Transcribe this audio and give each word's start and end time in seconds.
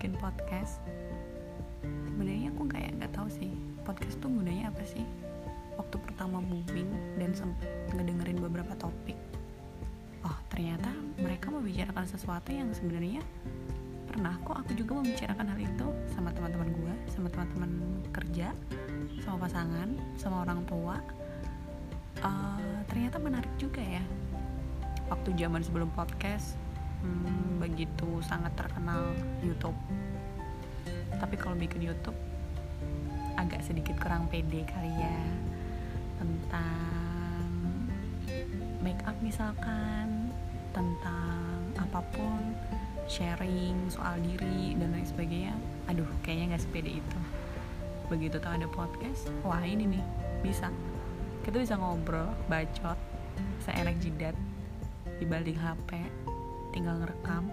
bikin 0.00 0.16
podcast. 0.16 0.80
Sebenarnya 1.84 2.48
aku 2.56 2.64
kayak 2.72 2.96
nggak 2.96 3.12
tahu 3.12 3.28
sih 3.28 3.52
podcast 3.84 4.16
tuh 4.16 4.32
gunanya 4.32 4.72
apa 4.72 4.80
sih? 4.88 5.04
Waktu 5.76 6.00
pertama 6.00 6.40
booming 6.40 6.88
dan 7.20 7.36
sempet 7.36 7.68
ngedengerin 7.92 8.40
beberapa 8.40 8.72
topik. 8.80 9.20
Oh 10.24 10.32
ternyata 10.48 10.88
mereka 11.20 11.52
membicarakan 11.52 12.08
sesuatu 12.08 12.48
yang 12.48 12.72
sebenarnya 12.72 13.20
pernah 14.08 14.40
kok 14.40 14.56
aku 14.56 14.72
juga 14.72 15.04
membicarakan 15.04 15.46
hal 15.52 15.60
itu 15.60 15.86
sama 16.16 16.32
teman-teman 16.32 16.72
gue 16.72 16.94
sama 17.12 17.28
teman-teman 17.28 17.70
kerja 18.08 18.56
sama 19.20 19.36
pasangan 19.44 19.88
sama 20.16 20.48
orang 20.48 20.64
tua. 20.64 20.96
Uh, 22.24 22.80
ternyata 22.88 23.20
menarik 23.20 23.52
juga 23.60 23.84
ya. 23.84 24.00
Waktu 25.12 25.36
zaman 25.36 25.60
sebelum 25.60 25.92
podcast 25.92 26.56
hmm, 27.02 27.60
begitu 27.60 28.20
sangat 28.24 28.52
terkenal 28.56 29.12
YouTube. 29.44 29.76
Tapi 31.20 31.34
kalau 31.36 31.56
bikin 31.56 31.84
YouTube 31.84 32.16
agak 33.36 33.64
sedikit 33.64 33.96
kurang 34.00 34.28
pede 34.28 34.64
kali 34.68 34.92
ya 34.92 35.20
tentang 36.20 37.48
make 38.84 39.00
up 39.08 39.16
misalkan 39.24 40.28
tentang 40.76 41.72
apa 41.80 42.04
pun 42.12 42.52
sharing 43.08 43.88
soal 43.88 44.16
diri 44.20 44.76
dan 44.76 44.92
lain 44.92 45.08
sebagainya. 45.08 45.54
Aduh 45.88 46.08
kayaknya 46.22 46.56
nggak 46.56 46.62
sepede 46.64 47.00
itu. 47.00 47.20
Begitu 48.08 48.36
tau 48.38 48.54
ada 48.54 48.68
podcast 48.68 49.28
wah 49.42 49.62
ini 49.64 49.98
nih 49.98 50.04
bisa. 50.44 50.68
Kita 51.44 51.56
bisa 51.56 51.74
ngobrol 51.80 52.28
bacot 52.46 52.96
seenak 53.64 53.96
jidat 54.00 54.36
di 55.20 55.24
balik 55.28 55.56
HP 55.56 56.00
tinggal 56.70 56.98
ngerekam. 57.02 57.50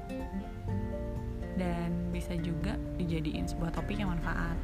Dan 1.57 2.13
bisa 2.13 2.37
juga 2.37 2.77
dijadiin 3.01 3.49
sebuah 3.49 3.73
topik 3.73 3.97
yang 3.97 4.13
manfaat. 4.13 4.57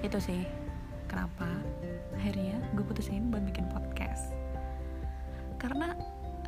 Itu 0.00 0.20
sih 0.20 0.44
kenapa 1.08 1.46
akhirnya 2.16 2.58
gue 2.74 2.84
putusin 2.84 3.28
buat 3.28 3.44
bikin 3.44 3.68
podcast. 3.70 4.32
Karena 5.56 5.92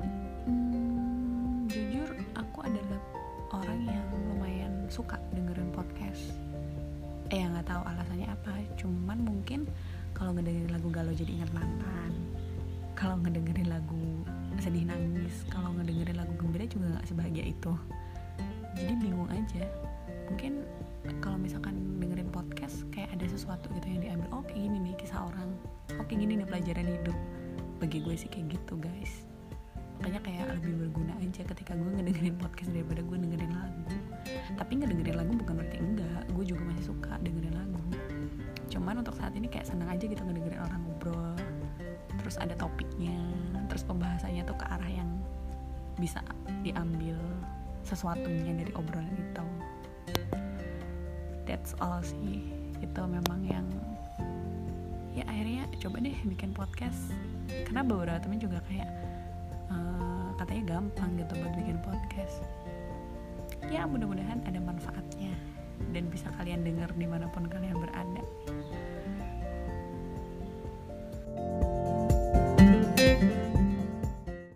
hmm, 0.01 1.69
jujur 1.69 2.09
aku 2.37 2.59
adalah 2.65 3.01
orang 3.53 3.81
yang 3.89 4.07
lumayan 4.33 4.73
suka 4.89 5.17
dengerin 5.33 5.73
podcast. 5.73 6.37
Eh 7.29 7.45
nggak 7.45 7.69
tahu 7.69 7.83
alasannya 7.85 8.29
apa 8.29 8.53
cuman 8.81 9.21
mungkin 9.21 9.69
kalau 10.17 10.33
ngedengerin 10.33 10.73
lagu 10.73 10.89
galau 10.89 11.13
jadi 11.13 11.43
ingat 11.43 11.51
mantan. 11.53 12.13
Kalau 12.97 13.21
ngedengerin 13.23 13.71
lagu 13.71 14.25
sedih 14.63 14.85
nangis. 14.87 15.47
Kalau 15.49 15.71
ngedengerin 15.75 16.19
lagu 16.19 16.35
gembira 16.39 16.67
juga 16.67 16.99
nggak 16.99 17.07
sebahagia 17.07 17.45
itu. 17.49 17.73
Jadi 18.79 18.93
bingung 18.99 19.31
aja. 19.31 19.65
Mungkin 20.31 20.63
kalau 21.25 21.41
misalkan 21.41 21.99
dengerin 21.99 22.29
podcast 22.29 22.85
kayak 22.93 23.09
ada 23.17 23.27
sesuatu 23.27 23.73
gitu 23.73 23.87
yang 23.89 24.01
diambil 24.05 24.29
oh 24.35 24.43
kayak 24.45 24.69
gini 24.69 24.77
nih 24.83 24.95
kisah 24.99 25.25
orang. 25.25 25.51
Oh 25.97 26.05
gini 26.05 26.39
nih 26.39 26.47
pelajaran 26.47 26.87
hidup. 26.87 27.19
Bagi 27.79 27.99
gue 28.03 28.15
sih 28.19 28.29
kayak 28.31 28.59
gitu 28.59 28.75
guys. 28.79 29.25
Makanya 29.99 30.21
kayak 30.23 30.45
lebih 30.63 30.87
berguna 30.87 31.15
aja 31.19 31.43
ketika 31.43 31.75
gue 31.75 31.91
ngedengerin 31.99 32.39
podcast 32.39 32.71
daripada 32.71 33.03
gue 33.03 33.17
dengerin 33.19 33.51
lagu. 33.51 33.95
Tapi 34.55 34.73
ngedengerin 34.79 35.17
lagu 35.19 35.33
bukan 35.35 35.55
berarti 35.59 35.79
enggak. 35.83 36.23
Gue 36.35 36.45
juga 36.47 36.63
masih 36.71 36.85
suka 36.95 37.19
dengerin 37.19 37.55
lagu. 37.55 37.83
Cuman 38.71 39.03
untuk 39.03 39.19
saat 39.19 39.35
ini 39.35 39.51
kayak 39.51 39.67
senang 39.67 39.91
aja 39.91 40.07
gitu 40.07 40.23
ngedengerin 40.23 40.61
orang 40.63 40.81
ngobrol. 40.87 41.35
Terus 42.23 42.37
ada 42.39 42.55
topiknya 42.55 43.17
terus 43.79 43.95
pembahasannya 43.95 44.43
tuh 44.43 44.59
ke 44.59 44.67
arah 44.75 44.91
yang 44.91 45.07
bisa 46.03 46.19
diambil 46.67 47.15
sesuatunya 47.87 48.51
dari 48.59 48.75
obrolan 48.75 49.07
itu. 49.15 49.47
That's 51.47 51.79
all 51.79 52.03
sih. 52.03 52.43
Itu 52.83 53.07
memang 53.07 53.47
yang 53.47 53.63
ya 55.15 55.23
akhirnya 55.31 55.71
coba 55.79 56.03
deh 56.03 56.19
bikin 56.27 56.51
podcast. 56.59 57.15
Karena 57.71 57.87
beberapa 57.87 58.19
temen 58.19 58.43
juga 58.43 58.59
kayak 58.67 58.91
uh, 59.71 60.35
katanya 60.43 60.75
gampang 60.75 61.15
gitu 61.15 61.39
buat 61.39 61.55
bikin 61.63 61.79
podcast. 61.79 62.43
Ya 63.71 63.87
mudah-mudahan 63.87 64.43
ada 64.43 64.59
manfaatnya 64.59 65.39
dan 65.95 66.11
bisa 66.11 66.27
kalian 66.35 66.67
dengar 66.67 66.91
di 66.99 67.07
mana 67.07 67.31
pun 67.31 67.47
kalian 67.47 67.79
berada 67.79 68.27